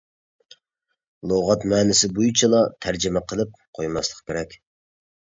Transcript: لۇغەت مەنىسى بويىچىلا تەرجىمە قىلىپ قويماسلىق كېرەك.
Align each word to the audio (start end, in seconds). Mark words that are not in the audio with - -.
لۇغەت 1.31 1.65
مەنىسى 1.73 2.09
بويىچىلا 2.19 2.61
تەرجىمە 2.85 3.21
قىلىپ 3.33 3.53
قويماسلىق 3.81 4.23
كېرەك. 4.31 4.57